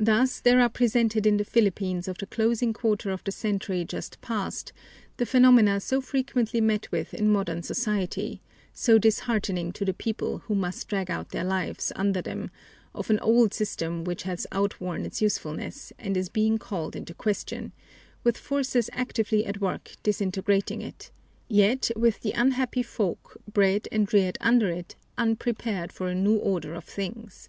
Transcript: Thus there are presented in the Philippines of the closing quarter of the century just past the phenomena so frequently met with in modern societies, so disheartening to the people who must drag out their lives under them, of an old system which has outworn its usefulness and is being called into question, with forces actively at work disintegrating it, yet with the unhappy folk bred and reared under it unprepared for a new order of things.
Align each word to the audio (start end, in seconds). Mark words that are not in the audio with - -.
Thus 0.00 0.40
there 0.40 0.60
are 0.60 0.68
presented 0.68 1.26
in 1.28 1.36
the 1.36 1.44
Philippines 1.44 2.08
of 2.08 2.18
the 2.18 2.26
closing 2.26 2.72
quarter 2.72 3.12
of 3.12 3.22
the 3.22 3.30
century 3.30 3.84
just 3.84 4.20
past 4.20 4.72
the 5.18 5.24
phenomena 5.24 5.78
so 5.78 6.00
frequently 6.00 6.60
met 6.60 6.90
with 6.90 7.14
in 7.14 7.30
modern 7.30 7.62
societies, 7.62 8.40
so 8.72 8.98
disheartening 8.98 9.70
to 9.74 9.84
the 9.84 9.94
people 9.94 10.38
who 10.38 10.56
must 10.56 10.88
drag 10.88 11.08
out 11.08 11.28
their 11.28 11.44
lives 11.44 11.92
under 11.94 12.20
them, 12.20 12.50
of 12.96 13.08
an 13.08 13.20
old 13.20 13.54
system 13.54 14.02
which 14.02 14.24
has 14.24 14.44
outworn 14.50 15.06
its 15.06 15.22
usefulness 15.22 15.92
and 16.00 16.16
is 16.16 16.28
being 16.28 16.58
called 16.58 16.96
into 16.96 17.14
question, 17.14 17.70
with 18.24 18.36
forces 18.36 18.90
actively 18.92 19.46
at 19.46 19.60
work 19.60 19.92
disintegrating 20.02 20.82
it, 20.82 21.12
yet 21.46 21.92
with 21.94 22.22
the 22.22 22.32
unhappy 22.32 22.82
folk 22.82 23.36
bred 23.52 23.86
and 23.92 24.12
reared 24.12 24.36
under 24.40 24.68
it 24.68 24.96
unprepared 25.16 25.92
for 25.92 26.08
a 26.08 26.12
new 26.16 26.38
order 26.38 26.74
of 26.74 26.82
things. 26.82 27.48